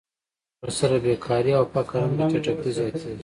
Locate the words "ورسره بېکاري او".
0.61-1.65